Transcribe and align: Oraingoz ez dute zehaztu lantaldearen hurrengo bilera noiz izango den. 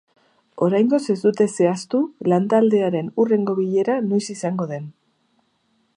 Oraingoz 0.67 0.99
ez 1.13 1.17
dute 1.25 1.47
zehaztu 1.59 2.01
lantaldearen 2.33 3.13
hurrengo 3.19 3.59
bilera 3.63 3.99
noiz 4.09 4.23
izango 4.37 4.71
den. 4.73 4.93